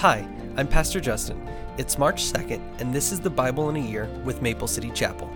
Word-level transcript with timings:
Hi, 0.00 0.28
I'm 0.58 0.68
Pastor 0.68 1.00
Justin. 1.00 1.48
It's 1.78 1.96
March 1.96 2.22
2nd, 2.22 2.60
and 2.82 2.94
this 2.94 3.12
is 3.12 3.18
the 3.18 3.30
Bible 3.30 3.70
in 3.70 3.76
a 3.76 3.78
Year 3.78 4.04
with 4.26 4.42
Maple 4.42 4.68
City 4.68 4.90
Chapel. 4.90 5.30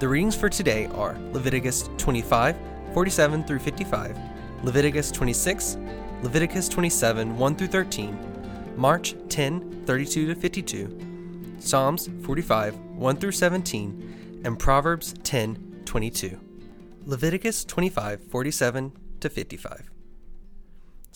The 0.00 0.08
readings 0.08 0.34
for 0.34 0.48
today 0.48 0.86
are 0.94 1.14
Leviticus 1.32 1.90
25, 1.98 2.56
47 2.94 3.44
through 3.44 3.58
55, 3.58 4.18
Leviticus 4.62 5.10
26, 5.10 5.76
Leviticus 6.22 6.70
27, 6.70 7.36
1 7.36 7.56
through 7.56 7.66
13, 7.66 8.74
Mark 8.78 9.12
10, 9.28 9.84
32 9.84 10.26
to 10.28 10.34
52, 10.34 11.56
Psalms 11.58 12.08
45, 12.22 12.78
1 12.78 13.16
through 13.16 13.32
17, 13.32 14.40
and 14.42 14.58
Proverbs 14.58 15.12
10, 15.22 15.82
22. 15.84 16.40
Leviticus 17.04 17.62
25, 17.62 18.22
47 18.22 18.92
to 19.20 19.28
55. 19.28 19.90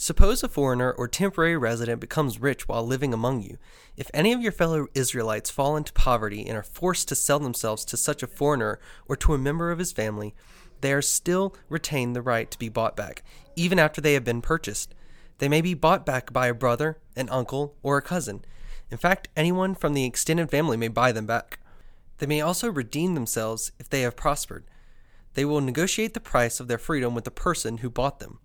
Suppose 0.03 0.43
a 0.43 0.48
foreigner 0.48 0.91
or 0.91 1.07
temporary 1.07 1.57
resident 1.57 2.00
becomes 2.00 2.41
rich 2.41 2.66
while 2.66 2.84
living 2.84 3.15
among 3.15 3.41
you. 3.43 3.56
If 3.97 4.10
any 4.12 4.33
of 4.33 4.41
your 4.41 4.51
fellow 4.51 4.88
Israelites 4.97 5.48
fall 5.48 5.77
into 5.77 5.93
poverty 5.93 6.45
and 6.45 6.59
are 6.59 6.65
forced 6.65 7.06
to 7.06 7.15
sell 7.15 7.38
themselves 7.38 7.84
to 7.84 7.97
such 7.97 8.20
a 8.20 8.27
foreigner 8.27 8.80
or 9.07 9.15
to 9.15 9.33
a 9.33 9.38
member 9.38 9.70
of 9.70 9.79
his 9.79 9.93
family, 9.93 10.34
they 10.80 10.93
are 10.93 11.02
still 11.02 11.55
retain 11.69 12.15
the 12.15 12.20
right 12.20 12.51
to 12.51 12.59
be 12.59 12.69
bought 12.69 12.96
back, 12.96 13.23
even 13.55 13.79
after 13.79 14.01
they 14.01 14.15
have 14.15 14.24
been 14.24 14.43
purchased. 14.43 14.93
They 15.38 15.48
may 15.48 15.60
be 15.60 15.73
bought 15.73 16.05
back 16.05 16.32
by 16.32 16.48
a 16.48 16.52
brother, 16.52 16.98
an 17.15 17.29
uncle, 17.29 17.77
or 17.84 17.96
a 17.96 18.02
cousin. 18.02 18.45
In 18.91 18.98
fact, 18.98 19.29
anyone 19.37 19.77
from 19.77 19.95
the 19.95 20.05
extended 20.05 20.51
family 20.51 20.77
may 20.77 20.88
buy 20.88 21.12
them 21.12 21.27
back. 21.27 21.60
They 22.19 22.27
may 22.27 22.41
also 22.41 22.73
redeem 22.73 23.15
themselves 23.15 23.71
if 23.79 23.88
they 23.88 24.01
have 24.01 24.16
prospered. 24.16 24.65
They 25.34 25.45
will 25.45 25.60
negotiate 25.60 26.15
the 26.15 26.19
price 26.19 26.59
of 26.59 26.66
their 26.66 26.77
freedom 26.77 27.15
with 27.15 27.23
the 27.23 27.30
person 27.30 27.79
who 27.79 27.88
bought 27.88 28.19
them. 28.19 28.41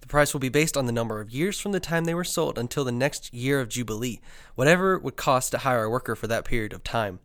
The 0.00 0.06
price 0.06 0.32
will 0.32 0.40
be 0.40 0.48
based 0.48 0.76
on 0.76 0.86
the 0.86 0.92
number 0.92 1.20
of 1.20 1.30
years 1.30 1.58
from 1.58 1.72
the 1.72 1.80
time 1.80 2.04
they 2.04 2.14
were 2.14 2.24
sold 2.24 2.58
until 2.58 2.84
the 2.84 2.92
next 2.92 3.32
year 3.34 3.60
of 3.60 3.68
Jubilee, 3.68 4.20
whatever 4.54 4.94
it 4.94 5.02
would 5.02 5.16
cost 5.16 5.50
to 5.52 5.58
hire 5.58 5.84
a 5.84 5.90
worker 5.90 6.14
for 6.14 6.26
that 6.26 6.44
period 6.44 6.72
of 6.72 6.84
time. 6.84 7.18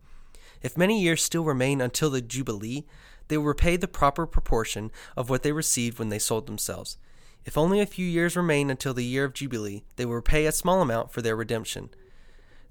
If 0.62 0.78
many 0.78 1.02
years 1.02 1.24
still 1.24 1.44
remain 1.44 1.82
until 1.82 2.10
the 2.10 2.22
Jubilee, 2.22 2.86
they 3.28 3.38
will 3.38 3.46
repay 3.46 3.78
the 3.78 3.88
proper 3.88 4.26
proportion 4.26 4.92
of 5.16 5.30
what 5.30 5.44
they 5.44 5.52
received 5.52 6.00
when 6.00 6.10
they 6.10 6.20
sold 6.20 6.48
themselves. 6.48 6.98
If 7.46 7.58
only 7.58 7.80
a 7.80 7.86
few 7.86 8.06
years 8.06 8.36
remain 8.36 8.70
until 8.70 8.94
the 8.94 9.06
year 9.06 9.26
of 9.26 9.34
Jubilee, 9.34 9.84
they 9.96 10.06
will 10.06 10.16
repay 10.16 10.46
a 10.46 10.52
small 10.52 10.82
amount 10.82 11.12
for 11.12 11.22
their 11.22 11.36
redemption. 11.36 11.90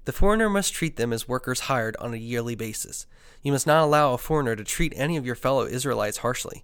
The 0.05 0.13
foreigner 0.13 0.49
must 0.49 0.73
treat 0.73 0.95
them 0.95 1.13
as 1.13 1.27
workers 1.27 1.61
hired 1.61 1.95
on 1.97 2.13
a 2.13 2.17
yearly 2.17 2.55
basis. 2.55 3.05
You 3.43 3.51
must 3.51 3.67
not 3.67 3.83
allow 3.83 4.13
a 4.13 4.17
foreigner 4.17 4.55
to 4.55 4.63
treat 4.63 4.93
any 4.95 5.17
of 5.17 5.25
your 5.25 5.35
fellow 5.35 5.65
Israelites 5.65 6.17
harshly. 6.17 6.63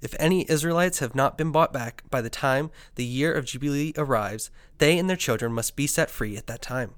If 0.00 0.14
any 0.18 0.50
Israelites 0.50 1.00
have 1.00 1.14
not 1.14 1.36
been 1.36 1.52
bought 1.52 1.72
back 1.72 2.02
by 2.10 2.22
the 2.22 2.30
time 2.30 2.70
the 2.94 3.04
year 3.04 3.32
of 3.32 3.44
Jubilee 3.44 3.92
arrives, 3.96 4.50
they 4.78 4.98
and 4.98 5.08
their 5.08 5.16
children 5.16 5.52
must 5.52 5.76
be 5.76 5.86
set 5.86 6.10
free 6.10 6.36
at 6.36 6.46
that 6.46 6.62
time. 6.62 6.94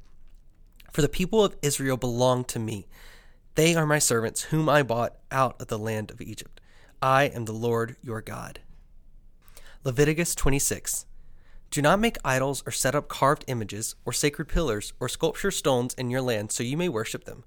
For 0.92 1.02
the 1.02 1.08
people 1.08 1.44
of 1.44 1.56
Israel 1.62 1.96
belong 1.96 2.44
to 2.44 2.58
me. 2.58 2.86
They 3.54 3.74
are 3.74 3.86
my 3.86 3.98
servants, 3.98 4.42
whom 4.44 4.68
I 4.68 4.82
bought 4.82 5.16
out 5.30 5.60
of 5.60 5.68
the 5.68 5.78
land 5.78 6.10
of 6.10 6.20
Egypt. 6.20 6.60
I 7.00 7.24
am 7.24 7.46
the 7.46 7.52
Lord 7.52 7.96
your 8.02 8.20
God. 8.20 8.60
Leviticus 9.84 10.34
26. 10.36 11.06
Do 11.72 11.82
not 11.82 11.98
make 11.98 12.18
idols 12.24 12.62
or 12.66 12.70
set 12.70 12.94
up 12.94 13.08
carved 13.08 13.44
images, 13.48 13.96
or 14.04 14.12
sacred 14.12 14.46
pillars, 14.46 14.92
or 15.00 15.08
sculpture 15.08 15.50
stones 15.50 15.94
in 15.94 16.10
your 16.10 16.20
land 16.20 16.52
so 16.52 16.62
you 16.62 16.76
may 16.76 16.88
worship 16.88 17.24
them. 17.24 17.44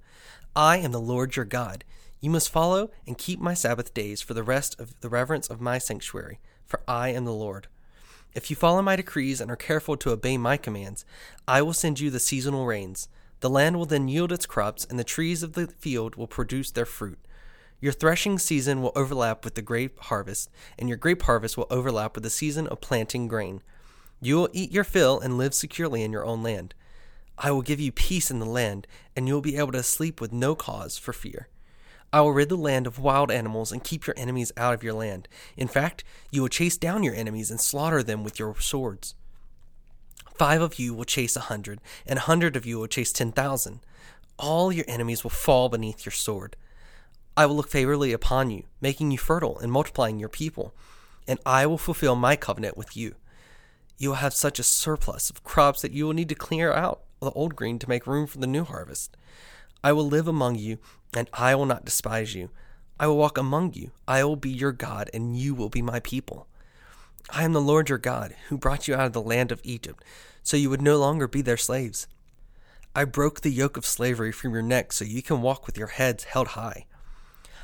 I 0.55 0.77
am 0.77 0.91
the 0.91 0.99
Lord 0.99 1.35
your 1.35 1.45
God. 1.45 1.83
You 2.25 2.31
must 2.31 2.49
follow 2.49 2.89
and 3.05 3.19
keep 3.19 3.39
my 3.39 3.53
Sabbath 3.53 3.93
days 3.93 4.19
for 4.19 4.33
the 4.33 4.41
rest 4.41 4.79
of 4.79 4.99
the 5.01 5.09
reverence 5.09 5.47
of 5.47 5.61
my 5.61 5.77
sanctuary, 5.77 6.39
for 6.65 6.81
I 6.87 7.09
am 7.09 7.23
the 7.23 7.31
Lord. 7.31 7.67
If 8.33 8.49
you 8.49 8.55
follow 8.55 8.81
my 8.81 8.95
decrees 8.95 9.39
and 9.39 9.51
are 9.51 9.55
careful 9.55 9.95
to 9.97 10.09
obey 10.09 10.35
my 10.35 10.57
commands, 10.57 11.05
I 11.47 11.61
will 11.61 11.71
send 11.71 11.99
you 11.99 12.09
the 12.09 12.19
seasonal 12.19 12.65
rains. 12.65 13.09
The 13.41 13.49
land 13.51 13.77
will 13.77 13.85
then 13.85 14.07
yield 14.07 14.31
its 14.31 14.47
crops, 14.47 14.87
and 14.89 14.97
the 14.97 15.03
trees 15.03 15.43
of 15.43 15.53
the 15.53 15.67
field 15.67 16.15
will 16.15 16.25
produce 16.25 16.71
their 16.71 16.87
fruit. 16.87 17.19
Your 17.79 17.93
threshing 17.93 18.39
season 18.39 18.81
will 18.81 18.93
overlap 18.95 19.45
with 19.45 19.53
the 19.53 19.61
grape 19.61 19.99
harvest, 19.99 20.49
and 20.79 20.89
your 20.89 20.97
grape 20.97 21.21
harvest 21.21 21.57
will 21.57 21.67
overlap 21.69 22.15
with 22.15 22.23
the 22.23 22.31
season 22.31 22.65
of 22.65 22.81
planting 22.81 23.27
grain. 23.27 23.61
You 24.19 24.37
will 24.37 24.49
eat 24.51 24.71
your 24.71 24.83
fill 24.83 25.19
and 25.19 25.37
live 25.37 25.53
securely 25.53 26.01
in 26.01 26.11
your 26.11 26.25
own 26.25 26.41
land. 26.41 26.73
I 27.37 27.51
will 27.51 27.61
give 27.61 27.79
you 27.79 27.91
peace 27.91 28.31
in 28.31 28.39
the 28.39 28.45
land, 28.45 28.87
and 29.15 29.27
you 29.27 29.35
will 29.35 29.41
be 29.41 29.57
able 29.57 29.73
to 29.73 29.83
sleep 29.83 30.19
with 30.19 30.33
no 30.33 30.55
cause 30.55 30.97
for 30.97 31.13
fear. 31.13 31.49
I 32.15 32.21
will 32.21 32.31
rid 32.31 32.47
the 32.47 32.55
land 32.55 32.87
of 32.87 32.97
wild 32.97 33.29
animals 33.29 33.73
and 33.73 33.83
keep 33.83 34.07
your 34.07 34.13
enemies 34.15 34.53
out 34.55 34.73
of 34.73 34.83
your 34.83 34.93
land. 34.93 35.27
In 35.57 35.67
fact, 35.67 36.05
you 36.31 36.41
will 36.41 36.47
chase 36.47 36.77
down 36.77 37.03
your 37.03 37.13
enemies 37.13 37.51
and 37.51 37.59
slaughter 37.59 38.01
them 38.01 38.23
with 38.23 38.39
your 38.39 38.55
swords. 38.57 39.15
Five 40.37 40.61
of 40.61 40.79
you 40.79 40.93
will 40.93 41.03
chase 41.03 41.35
a 41.35 41.41
hundred, 41.51 41.81
and 42.07 42.17
a 42.17 42.21
hundred 42.21 42.55
of 42.55 42.65
you 42.65 42.79
will 42.79 42.87
chase 42.87 43.11
ten 43.11 43.33
thousand. 43.33 43.81
All 44.39 44.71
your 44.71 44.85
enemies 44.87 45.25
will 45.25 45.29
fall 45.29 45.67
beneath 45.67 46.05
your 46.05 46.13
sword. 46.13 46.55
I 47.35 47.47
will 47.47 47.57
look 47.57 47.67
favorably 47.69 48.13
upon 48.13 48.49
you, 48.49 48.63
making 48.79 49.11
you 49.11 49.17
fertile 49.17 49.59
and 49.59 49.69
multiplying 49.69 50.17
your 50.17 50.29
people, 50.29 50.73
and 51.27 51.37
I 51.45 51.65
will 51.65 51.77
fulfill 51.77 52.15
my 52.15 52.37
covenant 52.37 52.77
with 52.77 52.95
you. 52.95 53.15
You 53.97 54.07
will 54.07 54.15
have 54.15 54.33
such 54.33 54.57
a 54.57 54.63
surplus 54.63 55.29
of 55.29 55.43
crops 55.43 55.81
that 55.81 55.91
you 55.91 56.05
will 56.05 56.13
need 56.13 56.29
to 56.29 56.35
clear 56.35 56.71
out 56.71 57.01
the 57.19 57.31
old 57.31 57.57
grain 57.57 57.77
to 57.79 57.89
make 57.89 58.07
room 58.07 58.25
for 58.25 58.37
the 58.37 58.47
new 58.47 58.63
harvest. 58.63 59.17
I 59.85 59.91
will 59.91 60.07
live 60.07 60.27
among 60.27 60.55
you, 60.55 60.79
and 61.15 61.29
I 61.31 61.53
will 61.53 61.67
not 61.67 61.85
despise 61.85 62.33
you. 62.33 62.49
I 62.99 63.05
will 63.05 63.17
walk 63.17 63.37
among 63.37 63.73
you. 63.73 63.91
I 64.07 64.23
will 64.23 64.35
be 64.35 64.49
your 64.49 64.71
God, 64.71 65.11
and 65.13 65.37
you 65.37 65.53
will 65.53 65.69
be 65.69 65.83
my 65.83 65.99
people. 65.99 66.47
I 67.29 67.43
am 67.43 67.53
the 67.53 67.61
Lord 67.61 67.87
your 67.87 67.99
God, 67.99 68.33
who 68.49 68.57
brought 68.57 68.87
you 68.87 68.95
out 68.95 69.05
of 69.05 69.13
the 69.13 69.21
land 69.21 69.51
of 69.51 69.61
Egypt, 69.63 70.03
so 70.41 70.57
you 70.57 70.71
would 70.71 70.81
no 70.81 70.97
longer 70.97 71.27
be 71.27 71.43
their 71.43 71.55
slaves. 71.55 72.07
I 72.95 73.05
broke 73.05 73.41
the 73.41 73.51
yoke 73.51 73.77
of 73.77 73.85
slavery 73.85 74.31
from 74.31 74.53
your 74.53 74.63
neck, 74.63 74.91
so 74.91 75.05
you 75.05 75.21
can 75.21 75.43
walk 75.43 75.67
with 75.67 75.77
your 75.77 75.89
heads 75.89 76.23
held 76.23 76.47
high. 76.47 76.87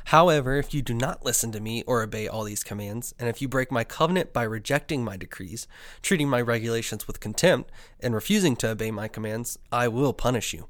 However, 0.06 0.54
if 0.54 0.72
you 0.72 0.80
do 0.80 0.94
not 0.94 1.24
listen 1.24 1.50
to 1.50 1.60
me 1.60 1.82
or 1.88 2.04
obey 2.04 2.28
all 2.28 2.44
these 2.44 2.62
commands, 2.62 3.16
and 3.18 3.28
if 3.28 3.42
you 3.42 3.48
break 3.48 3.72
my 3.72 3.82
covenant 3.82 4.32
by 4.32 4.44
rejecting 4.44 5.02
my 5.02 5.16
decrees, 5.16 5.66
treating 6.02 6.28
my 6.28 6.40
regulations 6.40 7.08
with 7.08 7.18
contempt, 7.18 7.72
and 7.98 8.14
refusing 8.14 8.54
to 8.56 8.70
obey 8.70 8.92
my 8.92 9.08
commands, 9.08 9.58
I 9.72 9.88
will 9.88 10.12
punish 10.12 10.54
you. 10.54 10.68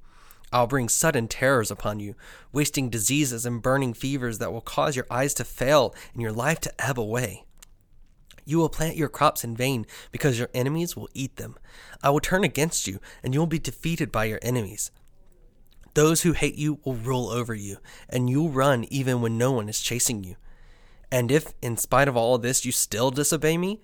I'll 0.53 0.67
bring 0.67 0.89
sudden 0.89 1.29
terrors 1.29 1.71
upon 1.71 2.01
you, 2.01 2.15
wasting 2.53 2.91
diseases 2.91 3.47
and 3.47 3.63
burning 3.63 3.95
fevers 3.95 4.39
that 4.39 4.53
will 4.53 4.61
cause 4.61 4.97
your 4.97 5.07
eyes 5.11 5.35
to 5.35 5.45
fail 5.45 5.95
and 6.13 6.21
your 6.21 6.33
life 6.33 6.61
to 6.61 6.73
ebb 6.79 6.99
away. 6.99 7.45
You 8.45 8.59
will 8.59 8.69
plant 8.69 8.97
your 8.97 9.09
crops 9.09 9.45
in 9.45 9.57
vain 9.57 9.87
because 10.11 10.39
your 10.39 10.51
enemies 10.53 10.97
will 10.97 11.09
eat 11.15 11.37
them. 11.37 11.57
I 12.03 12.11
will 12.11 12.21
turn 12.21 12.45
against 12.45 12.87
you, 12.87 12.99
and 13.23 13.33
you 13.33 13.41
will 13.41 13.47
be 13.47 13.59
defeated 13.59 14.11
by 14.11 14.25
your 14.25 14.41
enemies. 14.43 14.91
Those 15.95 16.23
who 16.23 16.33
hate 16.33 16.57
you 16.57 16.81
will 16.85 16.95
rule 16.95 17.29
over 17.29 17.55
you, 17.55 17.79
and 18.09 18.29
you'll 18.29 18.51
run 18.51 18.85
even 18.85 19.21
when 19.21 19.39
no 19.39 19.53
one 19.53 19.69
is 19.69 19.81
chasing 19.81 20.25
you. 20.25 20.37
And 21.11 21.31
if, 21.31 21.53
in 21.61 21.77
spite 21.77 22.09
of 22.09 22.17
all 22.17 22.39
this, 22.39 22.65
you 22.65 22.73
still 22.73 23.11
disobey 23.11 23.59
me, 23.59 23.81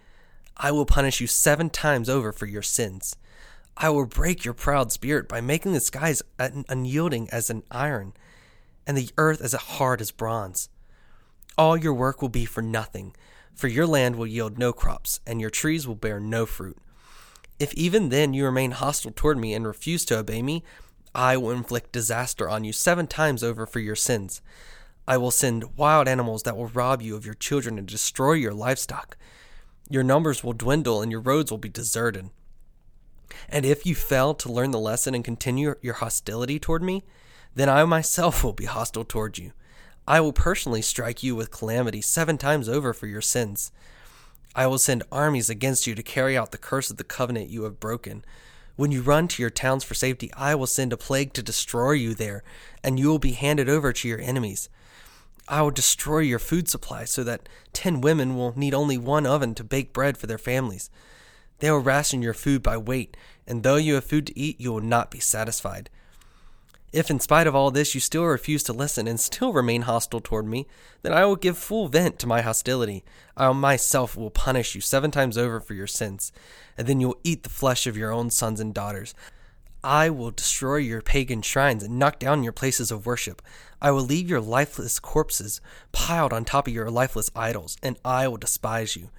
I 0.57 0.73
will 0.73 0.87
punish 0.87 1.21
you 1.21 1.27
seven 1.27 1.71
times 1.71 2.09
over 2.09 2.33
for 2.33 2.47
your 2.47 2.63
sins. 2.63 3.15
I 3.81 3.91
will 3.91 4.07
break 4.07 4.45
your 4.45 4.55
proud 4.55 4.91
spirit 4.91 5.29
by 5.29 5.41
making 5.41 5.73
the 5.73 5.81
skies 5.81 6.21
unyielding 6.37 7.31
as 7.31 7.49
an 7.49 7.63
iron, 7.71 8.13
and 8.89 8.97
the 8.97 9.11
earth 9.17 9.41
as 9.41 9.53
hard 9.53 10.01
as 10.01 10.11
bronze. 10.11 10.69
All 11.57 11.77
your 11.77 11.95
work 11.95 12.21
will 12.21 12.29
be 12.29 12.45
for 12.45 12.61
nothing, 12.61 13.15
for 13.55 13.69
your 13.69 13.87
land 13.87 14.17
will 14.17 14.27
yield 14.27 14.59
no 14.59 14.73
crops, 14.73 15.21
and 15.25 15.41
your 15.41 15.51
trees 15.51 15.87
will 15.87 15.95
bear 15.95 16.19
no 16.19 16.45
fruit. 16.45 16.77
If 17.61 17.73
even 17.75 18.09
then 18.09 18.35
you 18.35 18.45
remain 18.45 18.73
hostile 18.73 19.13
toward 19.15 19.39
me 19.39 19.55
and 19.55 19.65
refuse 19.65 20.05
to 20.07 20.19
obey 20.19 20.43
me, 20.43 20.65
I 21.15 21.37
will 21.37 21.53
inflict 21.53 21.93
disaster 21.93 22.49
on 22.49 22.65
you 22.65 22.73
seven 22.73 23.07
times 23.07 23.45
over 23.45 23.65
for 23.65 23.79
your 23.79 23.97
sins. 23.97 24.43
I 25.07 25.19
will 25.19 25.31
send 25.31 25.77
wild 25.77 26.09
animals 26.09 26.43
that 26.43 26.57
will 26.57 26.67
rob 26.67 27.01
you 27.01 27.15
of 27.15 27.25
your 27.25 27.35
children 27.35 27.79
and 27.79 27.87
destroy 27.87 28.33
your 28.33 28.55
livestock. 28.55 29.17
Your 29.89 30.03
numbers 30.03 30.43
will 30.43 30.53
dwindle 30.53 31.01
and 31.01 31.13
your 31.13 31.21
roads 31.21 31.53
will 31.53 31.59
be 31.59 31.69
deserted. 31.69 32.31
And 33.49 33.65
if 33.65 33.87
you 33.87 33.95
fail 33.95 34.35
to 34.35 34.53
learn 34.53 34.71
the 34.71 34.79
lesson 34.79 35.15
and 35.15 35.25
continue 35.25 35.75
your 35.81 35.95
hostility 35.95 36.59
toward 36.59 36.83
me, 36.83 37.05
then 37.55 37.69
I 37.69 37.85
myself 37.85 38.45
will 38.45 38.53
be 38.53 38.67
hostile 38.67 39.05
toward 39.05 39.39
you. 39.39 39.53
I 40.07 40.21
will 40.21 40.33
personally 40.33 40.83
strike 40.83 41.23
you 41.23 41.37
with 41.37 41.51
calamity 41.51 42.01
seven 42.01 42.39
times 42.39 42.69
over 42.69 42.93
for 42.93 43.07
your 43.07 43.21
sins. 43.21 43.73
I 44.55 44.67
will 44.67 44.79
send 44.79 45.03
armies 45.13 45.51
against 45.51 45.87
you 45.87 45.95
to 45.95 46.03
carry 46.03 46.37
out 46.37 46.51
the 46.51 46.59
curse 46.59 46.91
of 46.91 46.97
the 46.97 47.05
covenant 47.05 47.51
you 47.51 47.65
have 47.65 47.79
broken. 47.79 48.25
When 48.77 48.93
you 48.93 49.03
run 49.03 49.29
to 49.29 49.43
your 49.43 49.51
towns 49.51 49.85
for 49.85 49.95
safety, 49.95 50.33
I 50.35 50.55
will 50.55 50.67
send 50.67 50.93
a 50.93 50.97
plague 50.97 51.33
to 51.35 51.43
destroy 51.43 51.93
you 51.93 52.15
there, 52.15 52.43
and 52.83 52.99
you 52.99 53.09
will 53.09 53.19
be 53.19 53.33
handed 53.33 53.69
over 53.69 53.93
to 53.93 54.09
your 54.09 54.21
enemies. 54.21 54.69
I 55.49 55.63
will 55.63 55.71
destroy 55.71 56.21
your 56.21 56.39
food 56.39 56.69
supply 56.69 57.05
so 57.05 57.25
that 57.25 57.49
ten 57.73 58.01
women 58.01 58.37
will 58.37 58.57
need 58.57 58.75
only 58.75 58.97
one 58.97 59.27
oven 59.27 59.55
to 59.57 59.65
bake 59.65 59.93
bread 59.93 60.17
for 60.17 60.27
their 60.27 60.39
families. 60.39 60.91
They 61.59 61.71
will 61.71 61.79
ration 61.79 62.23
your 62.23 62.35
food 62.35 62.63
by 62.63 62.77
weight, 62.77 63.17
and 63.47 63.63
though 63.63 63.77
you 63.77 63.95
have 63.95 64.05
food 64.05 64.27
to 64.27 64.39
eat, 64.39 64.61
you 64.61 64.73
will 64.73 64.81
not 64.81 65.11
be 65.11 65.21
satisfied. 65.21 65.91
If, 66.91 67.11
in 67.11 67.21
spite 67.21 67.47
of 67.47 67.55
all 67.55 67.71
this, 67.71 67.95
you 67.95 68.01
still 68.01 68.25
refuse 68.25 68.63
to 68.63 68.73
listen 68.73 69.07
and 69.07 69.21
still 69.21 69.53
remain 69.53 69.83
hostile 69.83 70.21
toward 70.21 70.47
me, 70.47 70.67
then 71.03 71.13
I 71.13 71.27
will 71.27 71.37
give 71.37 71.59
full 71.59 71.89
vent 71.89 72.19
to 72.21 72.27
my 72.27 72.41
hostility. 72.41 73.05
I 73.37 73.53
myself 73.53 74.17
will 74.17 74.31
punish 74.31 74.75
you 74.75 74.81
seven 74.81 75.11
times 75.11 75.37
over 75.37 75.61
for 75.61 75.75
your 75.75 75.87
sins, 75.87 76.33
and 76.79 76.87
then 76.87 76.99
you 77.01 77.09
will 77.09 77.21
eat 77.25 77.43
the 77.43 77.51
flesh 77.51 77.87
of 77.87 77.97
your 77.97 78.11
own 78.11 78.31
sons 78.31 78.59
and 78.59 78.73
daughters. 78.73 79.15
I 79.85 80.09
will 80.09 80.31
destroy 80.31 80.77
your 80.77 81.03
pagan 81.03 81.43
shrines 81.43 81.83
and 81.83 81.99
knock 81.99 82.19
down 82.19 82.43
your 82.43 82.53
places 82.53 82.91
of 82.91 83.07
worship. 83.07 83.43
I 83.83 83.91
will 83.91 84.03
leave 84.03 84.29
your 84.29 84.41
lifeless 84.41 84.99
corpses 84.99 85.61
piled 85.93 86.33
on 86.33 86.45
top 86.45 86.67
of 86.67 86.73
your 86.73 86.91
lifeless 86.91 87.31
idols, 87.37 87.77
and 87.83 87.99
I 88.05 88.29
will 88.29 88.39
despise 88.39 88.97
you. 88.97 89.11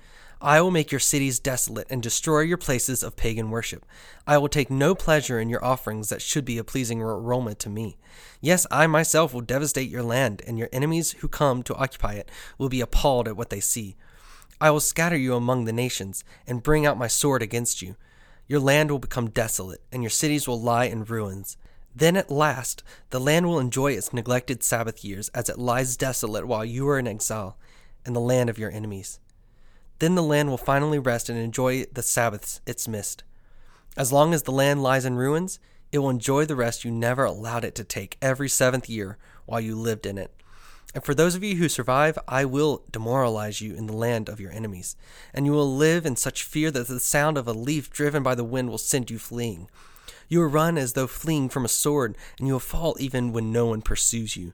I 0.41 0.61
will 0.61 0.71
make 0.71 0.89
your 0.89 0.99
cities 0.99 1.37
desolate 1.37 1.87
and 1.89 2.01
destroy 2.01 2.41
your 2.41 2.57
places 2.57 3.03
of 3.03 3.17
pagan 3.17 3.49
worship. 3.49 3.85
I 4.25 4.37
will 4.37 4.47
take 4.47 4.71
no 4.71 4.95
pleasure 4.95 5.37
in 5.37 5.49
your 5.49 5.63
offerings 5.63 6.07
that 6.09 6.21
should 6.21 6.45
be 6.45 6.57
a 6.57 6.63
pleasing 6.63 7.01
aroma 7.01 7.55
to 7.55 7.69
me. 7.69 7.97
Yes, 8.39 8.65
I 8.71 8.87
myself 8.87 9.33
will 9.33 9.41
devastate 9.41 9.89
your 9.89 10.03
land, 10.03 10.41
and 10.47 10.57
your 10.57 10.69
enemies 10.71 11.11
who 11.19 11.27
come 11.27 11.61
to 11.63 11.75
occupy 11.75 12.13
it 12.13 12.31
will 12.57 12.69
be 12.69 12.79
appalled 12.79 13.27
at 13.27 13.35
what 13.35 13.49
they 13.49 13.59
see. 13.59 13.97
I 14.61 14.71
will 14.71 14.79
scatter 14.79 15.17
you 15.17 15.35
among 15.35 15.65
the 15.65 15.73
nations, 15.73 16.23
and 16.47 16.63
bring 16.63 16.85
out 16.85 16.97
my 16.97 17.07
sword 17.07 17.41
against 17.41 17.81
you. 17.81 17.97
Your 18.47 18.61
land 18.61 18.91
will 18.91 18.99
become 18.99 19.29
desolate, 19.29 19.81
and 19.91 20.01
your 20.01 20.09
cities 20.09 20.47
will 20.47 20.61
lie 20.61 20.85
in 20.85 21.03
ruins. 21.03 21.57
Then 21.93 22.15
at 22.15 22.31
last 22.31 22.81
the 23.09 23.19
land 23.19 23.45
will 23.45 23.59
enjoy 23.59 23.91
its 23.91 24.13
neglected 24.13 24.63
Sabbath 24.63 25.03
years 25.03 25.27
as 25.29 25.49
it 25.49 25.59
lies 25.59 25.97
desolate 25.97 26.47
while 26.47 26.63
you 26.63 26.87
are 26.87 26.97
in 26.97 27.07
exile 27.07 27.57
in 28.05 28.13
the 28.13 28.21
land 28.21 28.49
of 28.49 28.57
your 28.57 28.71
enemies. 28.71 29.19
Then 29.99 30.15
the 30.15 30.23
land 30.23 30.49
will 30.49 30.57
finally 30.57 30.99
rest 30.99 31.29
and 31.29 31.37
enjoy 31.37 31.85
the 31.91 32.01
Sabbaths 32.01 32.61
it's 32.65 32.87
missed. 32.87 33.23
As 33.97 34.11
long 34.11 34.33
as 34.33 34.43
the 34.43 34.51
land 34.51 34.81
lies 34.81 35.05
in 35.05 35.15
ruins, 35.15 35.59
it 35.91 35.99
will 35.99 36.09
enjoy 36.09 36.45
the 36.45 36.55
rest 36.55 36.85
you 36.85 36.91
never 36.91 37.25
allowed 37.25 37.65
it 37.65 37.75
to 37.75 37.83
take 37.83 38.17
every 38.21 38.47
seventh 38.47 38.89
year 38.89 39.17
while 39.45 39.59
you 39.59 39.75
lived 39.75 40.05
in 40.05 40.17
it. 40.17 40.31
And 40.93 41.03
for 41.03 41.13
those 41.13 41.35
of 41.35 41.43
you 41.43 41.55
who 41.55 41.69
survive, 41.69 42.17
I 42.27 42.45
will 42.45 42.83
demoralize 42.91 43.61
you 43.61 43.75
in 43.75 43.85
the 43.85 43.93
land 43.93 44.27
of 44.27 44.39
your 44.39 44.51
enemies, 44.51 44.95
and 45.33 45.45
you 45.45 45.51
will 45.51 45.75
live 45.75 46.05
in 46.05 46.15
such 46.15 46.43
fear 46.43 46.71
that 46.71 46.87
the 46.87 46.99
sound 46.99 47.37
of 47.37 47.47
a 47.47 47.53
leaf 47.53 47.91
driven 47.91 48.23
by 48.23 48.35
the 48.35 48.43
wind 48.43 48.69
will 48.69 48.79
send 48.79 49.11
you 49.11 49.19
fleeing. 49.19 49.69
You 50.27 50.39
will 50.39 50.47
run 50.47 50.77
as 50.77 50.93
though 50.93 51.07
fleeing 51.07 51.49
from 51.49 51.65
a 51.65 51.69
sword, 51.69 52.17
and 52.39 52.47
you 52.47 52.53
will 52.53 52.59
fall 52.59 52.95
even 52.99 53.33
when 53.33 53.51
no 53.51 53.67
one 53.67 53.81
pursues 53.81 54.35
you. 54.35 54.53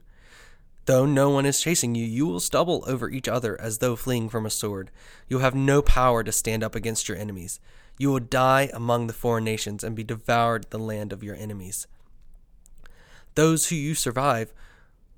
Though 0.86 1.04
no 1.04 1.30
one 1.30 1.46
is 1.46 1.60
chasing 1.60 1.96
you, 1.96 2.04
you 2.04 2.26
will 2.26 2.38
stumble 2.38 2.84
over 2.86 3.10
each 3.10 3.26
other 3.28 3.60
as 3.60 3.78
though 3.78 3.96
fleeing 3.96 4.28
from 4.28 4.46
a 4.46 4.50
sword. 4.50 4.92
You 5.28 5.36
will 5.36 5.42
have 5.42 5.54
no 5.54 5.82
power 5.82 6.22
to 6.22 6.30
stand 6.30 6.62
up 6.62 6.76
against 6.76 7.08
your 7.08 7.18
enemies. 7.18 7.58
You 7.98 8.10
will 8.10 8.20
die 8.20 8.70
among 8.72 9.06
the 9.06 9.12
foreign 9.12 9.44
nations 9.44 9.82
and 9.82 9.96
be 9.96 10.04
devoured 10.04 10.66
the 10.70 10.78
land 10.78 11.12
of 11.12 11.24
your 11.24 11.34
enemies. 11.34 11.88
Those 13.34 13.68
who 13.68 13.74
you 13.74 13.94
survive 13.94 14.52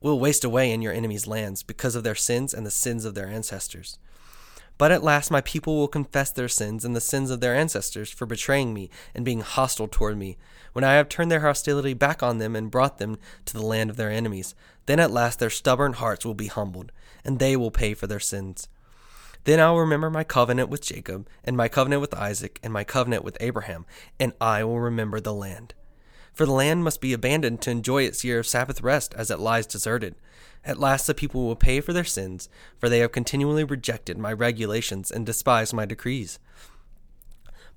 will 0.00 0.18
waste 0.18 0.42
away 0.42 0.72
in 0.72 0.80
your 0.80 0.92
enemies' 0.92 1.26
lands 1.26 1.62
because 1.62 1.94
of 1.94 2.02
their 2.02 2.14
sins 2.14 2.54
and 2.54 2.64
the 2.64 2.70
sins 2.70 3.04
of 3.04 3.14
their 3.14 3.28
ancestors. 3.28 3.98
But 4.78 4.92
at 4.92 5.02
last 5.02 5.30
my 5.30 5.40
people 5.40 5.76
will 5.76 5.88
confess 5.88 6.30
their 6.30 6.48
sins 6.48 6.84
and 6.84 6.94
the 6.94 7.00
sins 7.00 7.30
of 7.30 7.40
their 7.40 7.54
ancestors 7.54 8.10
for 8.10 8.26
betraying 8.26 8.72
me 8.72 8.90
and 9.14 9.24
being 9.24 9.40
hostile 9.40 9.88
toward 9.88 10.16
me, 10.16 10.38
when 10.72 10.84
I 10.84 10.94
have 10.94 11.08
turned 11.08 11.32
their 11.32 11.40
hostility 11.40 11.94
back 11.94 12.22
on 12.22 12.38
them 12.38 12.54
and 12.54 12.70
brought 12.70 12.98
them 12.98 13.18
to 13.46 13.52
the 13.52 13.66
land 13.66 13.90
of 13.90 13.96
their 13.96 14.10
enemies. 14.10 14.54
Then 14.88 15.00
at 15.00 15.10
last 15.10 15.38
their 15.38 15.50
stubborn 15.50 15.92
hearts 15.92 16.24
will 16.24 16.32
be 16.32 16.46
humbled, 16.46 16.92
and 17.22 17.38
they 17.38 17.58
will 17.58 17.70
pay 17.70 17.92
for 17.92 18.06
their 18.06 18.18
sins. 18.18 18.68
Then 19.44 19.60
I 19.60 19.70
will 19.70 19.80
remember 19.80 20.08
my 20.08 20.24
covenant 20.24 20.70
with 20.70 20.80
Jacob, 20.80 21.28
and 21.44 21.58
my 21.58 21.68
covenant 21.68 22.00
with 22.00 22.14
Isaac, 22.14 22.58
and 22.62 22.72
my 22.72 22.84
covenant 22.84 23.22
with 23.22 23.36
Abraham, 23.38 23.84
and 24.18 24.32
I 24.40 24.64
will 24.64 24.80
remember 24.80 25.20
the 25.20 25.34
land. 25.34 25.74
For 26.32 26.46
the 26.46 26.52
land 26.52 26.84
must 26.84 27.02
be 27.02 27.12
abandoned 27.12 27.60
to 27.62 27.70
enjoy 27.70 28.04
its 28.04 28.24
year 28.24 28.38
of 28.38 28.46
Sabbath 28.46 28.80
rest 28.80 29.12
as 29.12 29.30
it 29.30 29.40
lies 29.40 29.66
deserted. 29.66 30.14
At 30.64 30.80
last 30.80 31.06
the 31.06 31.12
people 31.12 31.44
will 31.44 31.54
pay 31.54 31.82
for 31.82 31.92
their 31.92 32.02
sins, 32.02 32.48
for 32.78 32.88
they 32.88 33.00
have 33.00 33.12
continually 33.12 33.64
rejected 33.64 34.16
my 34.16 34.32
regulations 34.32 35.10
and 35.10 35.26
despised 35.26 35.74
my 35.74 35.84
decrees. 35.84 36.38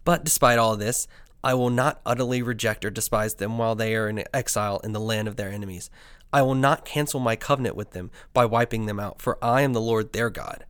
But 0.06 0.24
despite 0.24 0.60
all 0.60 0.78
this, 0.78 1.10
I 1.44 1.56
will 1.56 1.72
not 1.72 2.00
utterly 2.06 2.42
reject 2.42 2.86
or 2.86 2.90
despise 2.90 3.36
them 3.36 3.58
while 3.58 3.76
they 3.76 3.96
are 3.96 4.08
in 4.08 4.24
exile 4.34 4.80
in 4.82 4.94
the 4.94 5.00
land 5.00 5.28
of 5.28 5.36
their 5.36 5.50
enemies. 5.50 5.90
I 6.34 6.42
will 6.42 6.56
not 6.56 6.86
cancel 6.86 7.20
my 7.20 7.36
covenant 7.36 7.76
with 7.76 7.92
them 7.92 8.12
by 8.34 8.46
wiping 8.46 8.86
them 8.86 9.00
out, 9.00 9.22
for 9.22 9.38
I 9.44 9.62
am 9.62 9.74
the 9.74 9.82
Lord 9.82 10.14
their 10.14 10.30
God. 10.30 10.66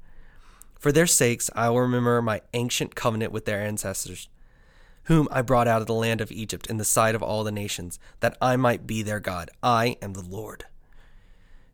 For 0.80 0.92
their 0.92 1.08
sakes 1.08 1.50
I 1.56 1.70
will 1.70 1.82
remember 1.82 2.22
my 2.22 2.42
ancient 2.54 2.96
covenant 2.96 3.32
with 3.32 3.46
their 3.46 3.62
ancestors, 3.62 4.30
whom 5.04 5.28
I 5.32 5.42
brought 5.42 5.68
out 5.68 5.82
of 5.82 5.88
the 5.88 5.94
land 5.94 6.22
of 6.22 6.32
Egypt 6.32 6.68
in 6.68 6.78
the 6.78 6.84
sight 6.84 7.14
of 7.14 7.22
all 7.22 7.44
the 7.44 7.52
nations, 7.52 8.00
that 8.20 8.38
I 8.42 8.56
might 8.56 8.88
be 8.88 9.04
their 9.04 9.20
God. 9.20 9.52
I 9.62 9.98
am 10.02 10.14
the 10.14 10.24
Lord. 10.24 10.66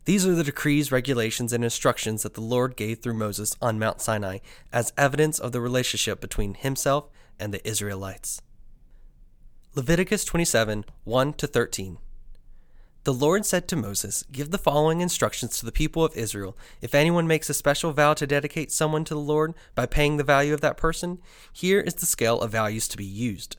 These 0.04 0.26
are 0.26 0.34
the 0.34 0.44
decrees, 0.44 0.90
regulations, 0.90 1.52
and 1.52 1.62
instructions 1.62 2.22
that 2.22 2.34
the 2.34 2.40
Lord 2.40 2.76
gave 2.76 3.00
through 3.00 3.14
Moses 3.14 3.56
on 3.60 3.78
Mount 3.78 4.00
Sinai 4.00 4.38
as 4.72 4.92
evidence 4.96 5.38
of 5.38 5.52
the 5.52 5.60
relationship 5.60 6.20
between 6.20 6.54
himself 6.54 7.10
and 7.38 7.52
the 7.52 7.66
Israelites. 7.68 8.40
Leviticus 9.74 10.24
27 10.24 10.84
1 11.04 11.32
to 11.34 11.46
13. 11.46 11.98
The 13.08 13.14
Lord 13.14 13.46
said 13.46 13.68
to 13.68 13.74
Moses, 13.74 14.22
Give 14.30 14.50
the 14.50 14.58
following 14.58 15.00
instructions 15.00 15.58
to 15.58 15.64
the 15.64 15.72
people 15.72 16.04
of 16.04 16.14
Israel. 16.14 16.58
If 16.82 16.94
anyone 16.94 17.26
makes 17.26 17.48
a 17.48 17.54
special 17.54 17.90
vow 17.90 18.12
to 18.12 18.26
dedicate 18.26 18.70
someone 18.70 19.02
to 19.04 19.14
the 19.14 19.20
Lord 19.20 19.54
by 19.74 19.86
paying 19.86 20.18
the 20.18 20.24
value 20.24 20.52
of 20.52 20.60
that 20.60 20.76
person, 20.76 21.18
here 21.50 21.80
is 21.80 21.94
the 21.94 22.04
scale 22.04 22.38
of 22.38 22.52
values 22.52 22.86
to 22.88 22.98
be 22.98 23.06
used. 23.06 23.56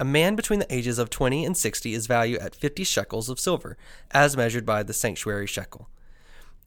A 0.00 0.04
man 0.04 0.34
between 0.34 0.58
the 0.58 0.74
ages 0.74 0.98
of 0.98 1.10
20 1.10 1.44
and 1.44 1.56
60 1.56 1.94
is 1.94 2.08
valued 2.08 2.40
at 2.40 2.56
50 2.56 2.82
shekels 2.82 3.28
of 3.28 3.38
silver, 3.38 3.76
as 4.10 4.36
measured 4.36 4.66
by 4.66 4.82
the 4.82 4.92
sanctuary 4.92 5.46
shekel. 5.46 5.88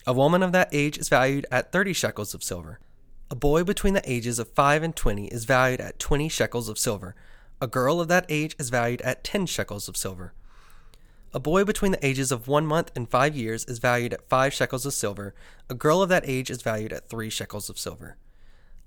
A 0.07 0.13
woman 0.13 0.41
of 0.41 0.53
that 0.53 0.69
age 0.71 0.97
is 0.97 1.09
valued 1.09 1.45
at 1.51 1.73
30 1.73 1.91
shekels 1.91 2.33
of 2.33 2.45
silver. 2.45 2.79
A 3.29 3.35
boy 3.35 3.65
between 3.65 3.93
the 3.93 4.09
ages 4.09 4.39
of 4.39 4.47
5 4.47 4.83
and 4.83 4.95
20 4.95 5.25
is 5.27 5.43
valued 5.43 5.81
at 5.81 5.99
20 5.99 6.29
shekels 6.29 6.69
of 6.69 6.79
silver. 6.79 7.13
A 7.59 7.67
girl 7.67 7.99
of 7.99 8.07
that 8.07 8.25
age 8.29 8.55
is 8.57 8.69
valued 8.69 9.01
at 9.01 9.25
10 9.25 9.47
shekels 9.47 9.89
of 9.89 9.97
silver. 9.97 10.33
A 11.35 11.39
boy 11.39 11.65
between 11.65 11.91
the 11.91 12.05
ages 12.05 12.31
of 12.31 12.47
1 12.47 12.65
month 12.65 12.91
and 12.95 13.09
5 13.09 13.35
years 13.35 13.65
is 13.65 13.79
valued 13.79 14.13
at 14.13 14.29
5 14.29 14.53
shekels 14.53 14.85
of 14.85 14.93
silver. 14.93 15.35
A 15.69 15.73
girl 15.73 16.01
of 16.01 16.07
that 16.07 16.23
age 16.25 16.49
is 16.49 16.61
valued 16.61 16.93
at 16.93 17.09
3 17.09 17.29
shekels 17.29 17.69
of 17.69 17.77
silver. 17.77 18.15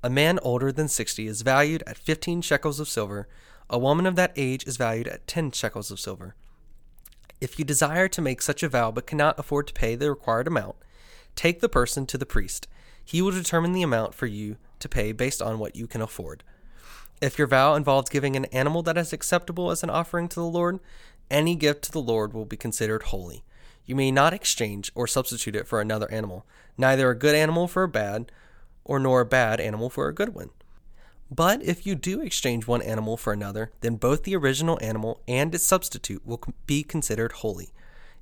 A 0.03 0.09
man 0.09 0.39
older 0.41 0.73
than 0.73 0.89
60 0.89 1.27
is 1.27 1.43
valued 1.43 1.83
at 1.87 1.99
15 1.99 2.41
shekels 2.41 2.81
of 2.81 2.89
silver. 2.89 3.29
A 3.69 3.79
woman 3.79 4.07
of 4.07 4.17
that 4.17 4.33
age 4.35 4.67
is 4.67 4.79
valued 4.79 5.09
at 5.09 5.27
10 5.27 5.51
shekels 5.51 5.91
of 5.91 6.01
silver. 6.01 6.35
If 7.39 7.59
you 7.59 7.67
desire 7.67 8.09
to 8.09 8.23
make 8.23 8.41
such 8.41 8.63
a 8.63 8.69
vow 8.71 8.91
but 8.93 9.07
cannot 9.07 9.39
afford 9.39 9.67
to 9.67 9.75
pay 9.75 9.95
the 9.95 10.09
required 10.09 10.47
amount, 10.47 10.77
take 11.37 11.61
the 11.61 11.69
person 11.69 12.07
to 12.07 12.17
the 12.17 12.25
priest. 12.25 12.67
He 13.05 13.21
will 13.21 13.31
determine 13.31 13.73
the 13.73 13.83
amount 13.83 14.15
for 14.15 14.25
you 14.25 14.57
to 14.79 14.89
pay 14.89 15.13
based 15.13 15.43
on 15.43 15.59
what 15.59 15.77
you 15.77 15.87
can 15.87 16.01
afford. 16.01 16.45
If 17.21 17.37
your 17.37 17.49
vow 17.49 17.75
involves 17.75 18.09
giving 18.09 18.37
an 18.37 18.47
animal 18.47 18.83
that 18.85 18.97
is 18.97 19.13
acceptable 19.13 19.71
as 19.71 19.83
an 19.83 19.91
offering 19.91 20.29
to 20.29 20.37
the 20.37 20.47
Lord, 20.47 20.79
any 21.31 21.55
gift 21.55 21.85
to 21.85 21.93
the 21.93 22.01
Lord 22.01 22.33
will 22.33 22.45
be 22.45 22.57
considered 22.57 23.05
holy. 23.05 23.45
You 23.85 23.95
may 23.97 24.11
not 24.11 24.35
exchange 24.35 24.93
or 24.95 25.07
substitute 25.07 25.57
it 25.57 25.67
for 25.67 25.81
another 25.81 26.11
animal, 26.11 26.45
neither 26.77 27.11
a 27.11 27.19
good 27.19 27.35
animal 27.35 27.69
for 27.69 27.83
a 27.83 27.89
bad, 27.89 28.31
or 28.85 28.99
nor 28.99 29.21
a 29.21 29.27
bad 29.27 29.61
animal 29.61 29.91
for 29.91 30.09
a 30.09 30.15
good 30.15 30.35
one. 30.35 30.51
But 31.31 31.63
if 31.63 31.87
you 31.87 31.95
do 31.95 32.21
exchange 32.21 32.67
one 32.67 32.83
animal 32.83 33.17
for 33.17 33.33
another, 33.33 33.71
then 33.81 33.97
both 33.97 34.23
the 34.23 34.37
original 34.37 34.79
animal 34.81 35.21
and 35.29 35.55
its 35.55 35.67
substitute 35.67 36.27
will 36.27 36.41
be 36.67 36.83
considered 36.83 37.33
holy. 37.33 37.73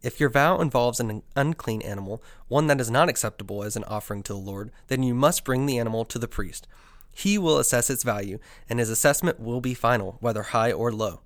If 0.03 0.21
your 0.21 0.29
vow 0.29 0.61
involves 0.61 1.01
an 1.01 1.23
unclean 1.35 1.83
animal, 1.83 2.23
one 2.49 2.67
that 2.67 2.81
is 2.81 2.91
not 2.91 3.09
acceptable 3.09 3.63
as 3.63 3.77
an 3.77 3.85
offering 3.85 4.23
to 4.25 4.33
the 4.33 4.39
Lord, 4.39 4.71
then 4.89 5.03
you 5.03 5.15
must 5.15 5.45
bring 5.45 5.67
the 5.67 5.79
animal 5.79 6.05
to 6.07 6.19
the 6.19 6.29
priest. 6.29 6.67
He 7.13 7.39
will 7.39 7.59
assess 7.59 7.89
its 7.89 8.03
value, 8.03 8.39
and 8.69 8.79
his 8.79 8.91
assessment 8.91 9.41
will 9.41 9.61
be 9.61 9.73
final, 9.73 10.19
whether 10.21 10.43
high 10.43 10.71
or 10.71 10.93
low. 10.93 11.23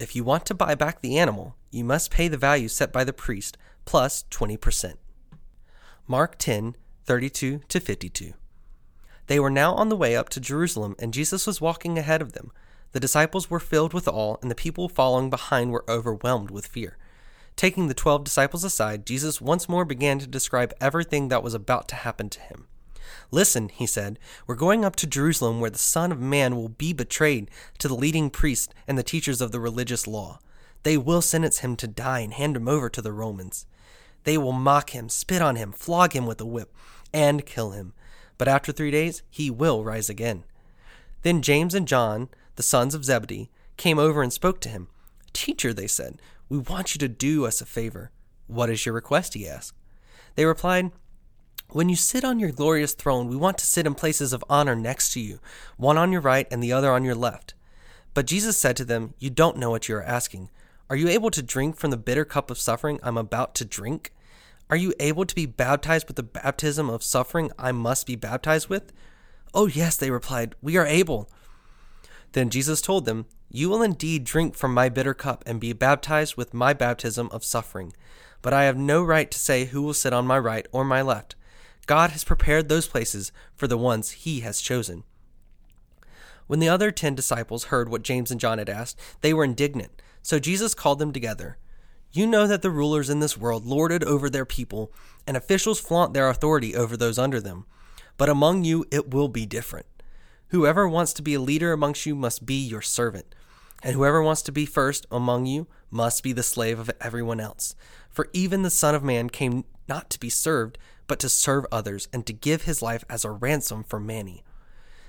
If 0.00 0.16
you 0.16 0.24
want 0.24 0.46
to 0.46 0.54
buy 0.54 0.74
back 0.74 1.02
the 1.02 1.18
animal, 1.18 1.56
you 1.70 1.84
must 1.84 2.10
pay 2.10 2.26
the 2.26 2.38
value 2.38 2.68
set 2.68 2.90
by 2.90 3.04
the 3.04 3.12
priest 3.12 3.58
plus 3.84 4.24
20%. 4.30 4.94
Mark 6.06 6.38
10 6.38 6.74
32 7.04 7.60
to 7.68 7.80
52. 7.80 8.32
They 9.26 9.38
were 9.38 9.50
now 9.50 9.74
on 9.74 9.90
the 9.90 9.96
way 9.96 10.16
up 10.16 10.30
to 10.30 10.40
Jerusalem, 10.40 10.96
and 10.98 11.12
Jesus 11.12 11.46
was 11.46 11.60
walking 11.60 11.98
ahead 11.98 12.22
of 12.22 12.32
them. 12.32 12.50
The 12.92 13.00
disciples 13.00 13.50
were 13.50 13.60
filled 13.60 13.92
with 13.92 14.08
awe, 14.08 14.36
and 14.40 14.50
the 14.50 14.54
people 14.54 14.88
following 14.88 15.28
behind 15.28 15.70
were 15.70 15.84
overwhelmed 15.86 16.50
with 16.50 16.66
fear. 16.66 16.96
Taking 17.54 17.88
the 17.88 17.94
twelve 17.94 18.24
disciples 18.24 18.64
aside, 18.64 19.04
Jesus 19.04 19.42
once 19.42 19.68
more 19.68 19.84
began 19.84 20.18
to 20.18 20.26
describe 20.26 20.72
everything 20.80 21.28
that 21.28 21.42
was 21.42 21.52
about 21.52 21.88
to 21.88 21.94
happen 21.96 22.30
to 22.30 22.40
him. 22.40 22.68
Listen, 23.30 23.68
he 23.68 23.86
said, 23.86 24.18
we're 24.46 24.54
going 24.54 24.84
up 24.84 24.96
to 24.96 25.06
Jerusalem 25.06 25.60
where 25.60 25.70
the 25.70 25.78
Son 25.78 26.12
of 26.12 26.20
Man 26.20 26.56
will 26.56 26.68
be 26.68 26.92
betrayed 26.92 27.50
to 27.78 27.88
the 27.88 27.94
leading 27.94 28.30
priests 28.30 28.72
and 28.86 28.96
the 28.96 29.02
teachers 29.02 29.40
of 29.40 29.52
the 29.52 29.60
religious 29.60 30.06
law. 30.06 30.38
They 30.82 30.96
will 30.96 31.22
sentence 31.22 31.58
him 31.58 31.76
to 31.76 31.86
die 31.86 32.20
and 32.20 32.32
hand 32.32 32.56
him 32.56 32.68
over 32.68 32.88
to 32.88 33.02
the 33.02 33.12
Romans. 33.12 33.66
They 34.24 34.38
will 34.38 34.52
mock 34.52 34.90
him, 34.90 35.08
spit 35.08 35.42
on 35.42 35.56
him, 35.56 35.72
flog 35.72 36.14
him 36.14 36.26
with 36.26 36.40
a 36.40 36.46
whip, 36.46 36.74
and 37.12 37.46
kill 37.46 37.72
him 37.72 37.94
but 38.40 38.48
after 38.48 38.72
three 38.72 38.90
days 38.90 39.22
he 39.28 39.50
will 39.50 39.84
rise 39.84 40.08
again. 40.08 40.44
Then 41.20 41.42
James 41.42 41.74
and 41.74 41.86
John, 41.86 42.30
the 42.56 42.62
sons 42.62 42.94
of 42.94 43.04
Zebedee, 43.04 43.50
came 43.76 43.98
over 43.98 44.22
and 44.22 44.32
spoke 44.32 44.62
to 44.62 44.70
him. 44.70 44.88
Teacher, 45.34 45.74
they 45.74 45.86
said, 45.86 46.22
we 46.48 46.56
want 46.56 46.94
you 46.94 46.98
to 47.00 47.06
do 47.08 47.44
us 47.44 47.60
a 47.60 47.66
favor. 47.66 48.10
What 48.46 48.70
is 48.70 48.86
your 48.86 48.94
request? 48.94 49.34
he 49.34 49.46
asked. 49.46 49.76
They 50.36 50.46
replied, 50.46 50.90
When 51.72 51.88
you 51.88 51.94
sit 51.94 52.24
on 52.24 52.40
your 52.40 52.50
glorious 52.50 52.94
throne, 52.94 53.28
we 53.28 53.36
want 53.36 53.56
to 53.58 53.66
sit 53.66 53.86
in 53.86 53.94
places 53.94 54.32
of 54.32 54.44
honor 54.50 54.74
next 54.74 55.12
to 55.12 55.20
you, 55.20 55.38
one 55.76 55.96
on 55.96 56.10
your 56.10 56.20
right 56.20 56.48
and 56.50 56.60
the 56.60 56.72
other 56.72 56.90
on 56.90 57.04
your 57.04 57.14
left. 57.14 57.54
But 58.12 58.26
Jesus 58.26 58.58
said 58.58 58.76
to 58.78 58.84
them, 58.84 59.14
You 59.20 59.30
don't 59.30 59.56
know 59.56 59.70
what 59.70 59.88
you 59.88 59.94
are 59.94 60.02
asking. 60.02 60.50
Are 60.88 60.96
you 60.96 61.06
able 61.06 61.30
to 61.30 61.44
drink 61.44 61.76
from 61.76 61.92
the 61.92 61.96
bitter 61.96 62.24
cup 62.24 62.50
of 62.50 62.58
suffering 62.58 62.98
I'm 63.04 63.16
about 63.16 63.54
to 63.54 63.64
drink? 63.64 64.12
Are 64.68 64.76
you 64.76 64.92
able 64.98 65.24
to 65.24 65.34
be 65.34 65.46
baptized 65.46 66.08
with 66.08 66.16
the 66.16 66.24
baptism 66.24 66.90
of 66.90 67.04
suffering 67.04 67.52
I 67.56 67.70
must 67.70 68.04
be 68.04 68.16
baptized 68.16 68.68
with? 68.68 68.92
Oh, 69.54 69.66
yes, 69.66 69.96
they 69.96 70.10
replied, 70.10 70.56
We 70.60 70.76
are 70.76 70.86
able. 70.86 71.30
Then 72.32 72.50
Jesus 72.50 72.80
told 72.80 73.04
them, 73.04 73.26
You 73.48 73.68
will 73.68 73.82
indeed 73.82 74.24
drink 74.24 74.56
from 74.56 74.74
my 74.74 74.88
bitter 74.88 75.14
cup 75.14 75.44
and 75.46 75.60
be 75.60 75.72
baptized 75.72 76.36
with 76.36 76.52
my 76.52 76.72
baptism 76.72 77.28
of 77.30 77.44
suffering. 77.44 77.92
But 78.42 78.52
I 78.52 78.64
have 78.64 78.76
no 78.76 79.04
right 79.04 79.30
to 79.30 79.38
say 79.38 79.66
who 79.66 79.82
will 79.82 79.94
sit 79.94 80.12
on 80.12 80.26
my 80.26 80.38
right 80.38 80.66
or 80.72 80.84
my 80.84 81.00
left. 81.00 81.36
God 81.86 82.10
has 82.10 82.24
prepared 82.24 82.68
those 82.68 82.86
places 82.86 83.32
for 83.54 83.66
the 83.66 83.78
ones 83.78 84.10
he 84.12 84.40
has 84.40 84.60
chosen. 84.60 85.04
When 86.46 86.58
the 86.58 86.68
other 86.68 86.90
ten 86.90 87.14
disciples 87.14 87.64
heard 87.64 87.88
what 87.88 88.02
James 88.02 88.30
and 88.30 88.40
John 88.40 88.58
had 88.58 88.68
asked, 88.68 88.98
they 89.20 89.32
were 89.32 89.44
indignant. 89.44 90.02
So 90.22 90.38
Jesus 90.38 90.74
called 90.74 90.98
them 90.98 91.12
together. 91.12 91.58
You 92.12 92.26
know 92.26 92.46
that 92.46 92.62
the 92.62 92.70
rulers 92.70 93.08
in 93.08 93.20
this 93.20 93.36
world 93.36 93.64
lord 93.64 93.92
it 93.92 94.02
over 94.02 94.28
their 94.28 94.44
people, 94.44 94.92
and 95.26 95.36
officials 95.36 95.78
flaunt 95.78 96.12
their 96.12 96.28
authority 96.28 96.74
over 96.74 96.96
those 96.96 97.18
under 97.18 97.40
them. 97.40 97.66
But 98.16 98.28
among 98.28 98.64
you 98.64 98.84
it 98.90 99.10
will 99.10 99.28
be 99.28 99.46
different. 99.46 99.86
Whoever 100.48 100.88
wants 100.88 101.12
to 101.14 101.22
be 101.22 101.34
a 101.34 101.40
leader 101.40 101.72
amongst 101.72 102.06
you 102.06 102.16
must 102.16 102.44
be 102.44 102.54
your 102.54 102.82
servant, 102.82 103.32
and 103.82 103.94
whoever 103.94 104.20
wants 104.20 104.42
to 104.42 104.52
be 104.52 104.66
first 104.66 105.06
among 105.10 105.46
you 105.46 105.68
must 105.90 106.24
be 106.24 106.32
the 106.32 106.42
slave 106.42 106.80
of 106.80 106.90
everyone 107.00 107.38
else. 107.38 107.76
For 108.10 108.28
even 108.32 108.62
the 108.62 108.70
Son 108.70 108.96
of 108.96 109.04
Man 109.04 109.30
came 109.30 109.64
not 109.88 110.10
to 110.10 110.18
be 110.18 110.28
served, 110.28 110.78
but 111.10 111.18
to 111.18 111.28
serve 111.28 111.66
others, 111.72 112.06
and 112.12 112.24
to 112.24 112.32
give 112.32 112.62
his 112.62 112.82
life 112.82 113.02
as 113.10 113.24
a 113.24 113.32
ransom 113.32 113.82
for 113.82 113.98
many. 113.98 114.44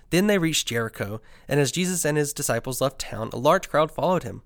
Then 0.10 0.26
they 0.26 0.40
reached 0.40 0.68
Jericho, 0.68 1.22
and 1.48 1.60
as 1.60 1.72
Jesus 1.72 2.04
and 2.06 2.18
his 2.18 2.34
disciples 2.34 2.82
left 2.82 2.98
town, 2.98 3.30
a 3.32 3.38
large 3.38 3.70
crowd 3.70 3.92
followed 3.92 4.24
him. 4.24 4.42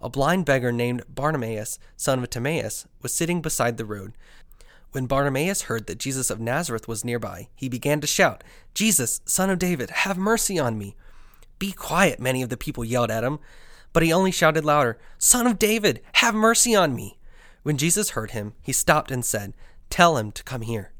A 0.00 0.08
blind 0.08 0.46
beggar 0.46 0.72
named 0.72 1.04
Bartimaeus, 1.08 1.78
son 1.96 2.18
of 2.18 2.28
Timaeus, 2.28 2.88
was 3.02 3.14
sitting 3.14 3.40
beside 3.40 3.76
the 3.76 3.84
road. 3.84 4.14
When 4.90 5.06
Bartimaeus 5.06 5.62
heard 5.62 5.86
that 5.86 6.00
Jesus 6.00 6.28
of 6.28 6.40
Nazareth 6.40 6.88
was 6.88 7.04
nearby, 7.04 7.46
he 7.54 7.68
began 7.68 8.00
to 8.00 8.08
shout, 8.08 8.42
Jesus, 8.74 9.20
son 9.24 9.48
of 9.48 9.60
David, 9.60 9.90
have 9.90 10.18
mercy 10.18 10.58
on 10.58 10.76
me. 10.76 10.96
Be 11.60 11.70
quiet, 11.70 12.18
many 12.18 12.42
of 12.42 12.48
the 12.48 12.56
people 12.56 12.84
yelled 12.84 13.12
at 13.12 13.22
him. 13.22 13.38
But 13.92 14.02
he 14.02 14.12
only 14.12 14.32
shouted 14.32 14.64
louder, 14.64 14.98
Son 15.18 15.46
of 15.46 15.56
David, 15.56 16.00
have 16.14 16.34
mercy 16.34 16.74
on 16.74 16.96
me. 16.96 17.16
When 17.62 17.76
Jesus 17.76 18.10
heard 18.10 18.32
him, 18.32 18.54
he 18.60 18.72
stopped 18.72 19.12
and 19.12 19.24
said, 19.24 19.54
Tell 19.90 20.16
him 20.16 20.32
to 20.32 20.42
come 20.42 20.62
here. 20.62 20.92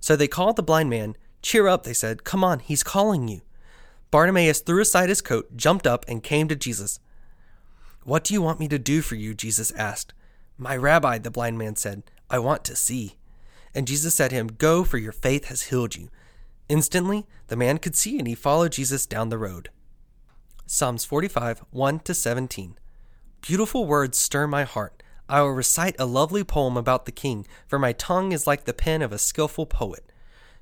So 0.00 0.16
they 0.16 0.28
called 0.28 0.56
the 0.56 0.62
blind 0.62 0.88
man. 0.88 1.16
Cheer 1.42 1.68
up, 1.68 1.82
they 1.82 1.92
said. 1.92 2.24
Come 2.24 2.42
on, 2.42 2.60
he's 2.60 2.82
calling 2.82 3.28
you. 3.28 3.42
Bartimaeus 4.10 4.60
threw 4.60 4.80
aside 4.80 5.08
his 5.08 5.20
coat, 5.20 5.56
jumped 5.56 5.86
up, 5.86 6.04
and 6.06 6.22
came 6.22 6.48
to 6.48 6.56
Jesus. 6.56 7.00
What 8.04 8.24
do 8.24 8.32
you 8.32 8.40
want 8.40 8.60
me 8.60 8.68
to 8.68 8.78
do 8.78 9.02
for 9.02 9.16
you? 9.16 9.34
Jesus 9.34 9.72
asked. 9.72 10.14
My 10.56 10.76
rabbi, 10.76 11.18
the 11.18 11.30
blind 11.30 11.58
man 11.58 11.74
said, 11.74 12.04
I 12.30 12.38
want 12.38 12.64
to 12.64 12.76
see. 12.76 13.16
And 13.74 13.86
Jesus 13.86 14.14
said 14.14 14.30
to 14.30 14.36
him, 14.36 14.46
Go, 14.46 14.84
for 14.84 14.98
your 14.98 15.12
faith 15.12 15.46
has 15.46 15.62
healed 15.64 15.96
you. 15.96 16.10
Instantly, 16.68 17.26
the 17.48 17.56
man 17.56 17.78
could 17.78 17.96
see, 17.96 18.18
and 18.18 18.28
he 18.28 18.34
followed 18.34 18.72
Jesus 18.72 19.04
down 19.04 19.30
the 19.30 19.38
road. 19.38 19.68
Psalms 20.66 21.04
45, 21.04 21.64
1 21.70 21.98
to 22.00 22.14
17. 22.14 22.76
Beautiful 23.40 23.86
words 23.86 24.16
stir 24.16 24.46
my 24.46 24.64
heart. 24.64 25.02
I 25.28 25.40
will 25.40 25.52
recite 25.52 25.96
a 25.98 26.06
lovely 26.06 26.44
poem 26.44 26.76
about 26.76 27.06
the 27.06 27.12
king, 27.12 27.46
for 27.66 27.78
my 27.78 27.92
tongue 27.92 28.32
is 28.32 28.46
like 28.46 28.64
the 28.64 28.74
pen 28.74 29.00
of 29.00 29.12
a 29.12 29.18
skilful 29.18 29.66
poet. 29.66 30.04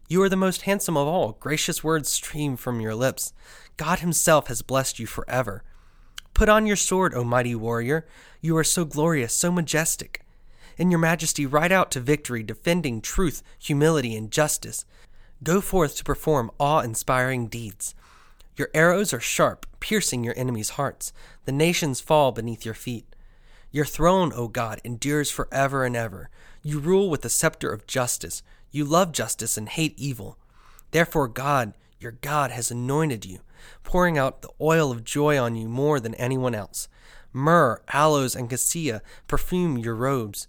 You 0.09 0.23
are 0.23 0.29
the 0.29 0.37
most 0.37 0.63
handsome 0.63 0.97
of 0.97 1.09
all. 1.09 1.33
Gracious 1.41 1.83
words 1.83 2.09
stream 2.09 2.57
from 2.57 2.81
your 2.81 2.95
lips. 2.95 3.33
God 3.77 4.01
Himself 4.01 4.47
has 4.49 4.63
blessed 4.63 4.99
you 4.99 5.07
forever. 5.07 5.65
Put 6.35 6.49
on 6.49 6.67
your 6.67 6.77
sword, 6.77 7.15
O 7.15 7.25
mighty 7.25 7.55
warrior. 7.55 8.07
You 8.41 8.57
are 8.57 8.65
so 8.65 8.85
glorious, 8.85 9.35
so 9.35 9.51
majestic. 9.51 10.25
In 10.79 10.91
your 10.91 11.01
majesty, 11.01 11.45
ride 11.45 11.73
out 11.73 11.91
to 11.93 12.01
victory, 12.01 12.43
defending 12.43 13.01
truth, 13.01 13.43
humility, 13.59 14.17
and 14.17 14.31
justice. 14.31 14.85
Go 15.43 15.61
forth 15.61 15.97
to 15.97 16.05
perform 16.05 16.51
awe 16.59 16.81
inspiring 16.81 17.49
deeds. 17.49 17.95
Your 18.57 18.71
arrows 18.75 19.13
are 19.13 19.21
sharp, 19.21 19.67
piercing 19.81 20.25
your 20.25 20.35
enemies' 20.37 20.71
hearts. 20.71 21.13
The 21.47 21.53
nations 21.53 22.01
fall 22.01 22.33
beneath 22.33 22.65
your 22.65 22.75
feet. 22.75 23.12
Your 23.73 23.87
throne, 23.87 24.33
O 24.35 24.49
God, 24.49 24.81
endures 24.85 25.31
forever 25.31 25.85
and 25.85 25.97
ever. 25.97 26.29
You 26.63 26.79
rule 26.79 27.09
with 27.09 27.23
the 27.23 27.31
scepter 27.31 27.73
of 27.73 27.87
justice. 27.87 28.43
You 28.71 28.85
love 28.85 29.13
justice 29.13 29.57
and 29.57 29.69
hate 29.69 29.99
evil. 29.99 30.39
Therefore, 30.91 31.27
God, 31.27 31.73
your 31.99 32.13
God, 32.13 32.51
has 32.51 32.71
anointed 32.71 33.25
you, 33.25 33.41
pouring 33.83 34.19
out 34.19 34.43
the 34.43 34.51
oil 34.61 34.91
of 34.91 35.05
joy 35.05 35.39
on 35.39 35.57
you 35.57 35.69
more 35.69 36.01
than 36.01 36.15
anyone 36.17 36.55
else. 36.55 36.87
Myrrh, 37.33 37.83
aloes, 37.93 38.37
and 38.37 38.51
cassia 38.51 39.01
perfume 39.27 39.79
your 39.79 39.95
robes. 39.95 40.49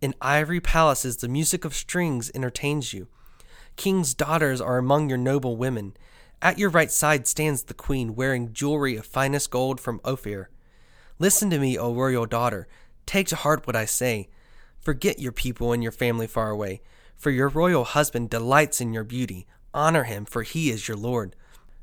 In 0.00 0.14
ivory 0.20 0.60
palaces, 0.60 1.16
the 1.16 1.28
music 1.28 1.64
of 1.64 1.74
strings 1.74 2.30
entertains 2.34 2.92
you. 2.92 3.08
King's 3.74 4.14
daughters 4.14 4.60
are 4.60 4.78
among 4.78 5.08
your 5.08 5.18
noble 5.18 5.56
women. 5.56 5.96
At 6.40 6.58
your 6.58 6.70
right 6.70 6.90
side 6.90 7.26
stands 7.26 7.64
the 7.64 7.74
queen, 7.74 8.14
wearing 8.14 8.52
jewelry 8.52 8.96
of 8.96 9.06
finest 9.06 9.50
gold 9.50 9.80
from 9.80 10.00
Ophir. 10.04 10.50
Listen 11.20 11.50
to 11.50 11.58
me, 11.58 11.76
O 11.76 11.92
royal 11.92 12.24
daughter. 12.24 12.66
Take 13.04 13.26
to 13.26 13.36
heart 13.36 13.66
what 13.66 13.76
I 13.76 13.84
say. 13.84 14.30
Forget 14.80 15.18
your 15.18 15.32
people 15.32 15.74
and 15.74 15.82
your 15.82 15.92
family 15.92 16.26
far 16.26 16.48
away. 16.48 16.80
For 17.14 17.30
your 17.30 17.50
royal 17.50 17.84
husband 17.84 18.30
delights 18.30 18.80
in 18.80 18.94
your 18.94 19.04
beauty. 19.04 19.46
Honor 19.74 20.04
him, 20.04 20.24
for 20.24 20.44
he 20.44 20.70
is 20.70 20.88
your 20.88 20.96
Lord. 20.96 21.36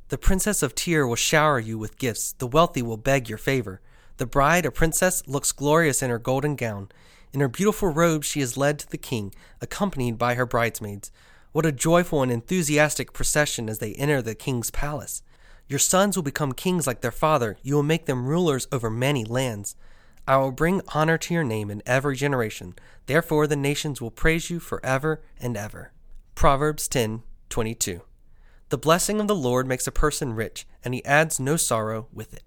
The 0.09 0.17
princess 0.17 0.63
of 0.63 0.73
Tyre 0.73 1.05
will 1.05 1.15
shower 1.15 1.59
you 1.59 1.77
with 1.77 1.99
gifts. 1.99 2.31
The 2.31 2.47
wealthy 2.47 2.81
will 2.81 2.97
beg 2.97 3.29
your 3.29 3.37
favor. 3.37 3.79
The 4.17 4.25
bride, 4.25 4.65
a 4.65 4.71
princess, 4.71 5.21
looks 5.27 5.51
glorious 5.51 6.01
in 6.01 6.09
her 6.09 6.17
golden 6.17 6.55
gown. 6.55 6.89
In 7.31 7.39
her 7.39 7.47
beautiful 7.47 7.89
robe, 7.89 8.23
she 8.23 8.41
is 8.41 8.57
led 8.57 8.79
to 8.79 8.89
the 8.89 8.97
king, 8.97 9.35
accompanied 9.61 10.17
by 10.17 10.33
her 10.33 10.47
bridesmaids. 10.47 11.11
What 11.51 11.67
a 11.67 11.71
joyful 11.71 12.23
and 12.23 12.31
enthusiastic 12.31 13.13
procession 13.13 13.69
as 13.69 13.77
they 13.77 13.93
enter 13.93 14.23
the 14.23 14.33
king's 14.33 14.71
palace. 14.71 15.21
Your 15.69 15.79
sons 15.79 16.15
will 16.15 16.23
become 16.23 16.53
kings 16.53 16.87
like 16.87 17.01
their 17.01 17.11
father. 17.11 17.57
You 17.61 17.75
will 17.75 17.83
make 17.83 18.05
them 18.05 18.25
rulers 18.25 18.67
over 18.71 18.89
many 18.89 19.25
lands. 19.25 19.75
I 20.27 20.37
will 20.37 20.51
bring 20.51 20.81
honor 20.93 21.17
to 21.17 21.33
your 21.33 21.43
name 21.43 21.69
in 21.69 21.83
every 21.85 22.15
generation. 22.15 22.75
Therefore 23.05 23.47
the 23.47 23.55
nations 23.55 24.01
will 24.01 24.11
praise 24.11 24.49
you 24.49 24.59
forever 24.59 25.21
and 25.39 25.57
ever. 25.57 25.91
Proverbs 26.35 26.87
10:22. 26.87 28.01
The 28.69 28.77
blessing 28.77 29.19
of 29.19 29.27
the 29.27 29.35
Lord 29.35 29.67
makes 29.67 29.87
a 29.87 29.91
person 29.91 30.33
rich, 30.33 30.67
and 30.83 30.93
he 30.93 31.03
adds 31.05 31.39
no 31.39 31.55
sorrow 31.55 32.07
with 32.13 32.33
it. 32.33 32.43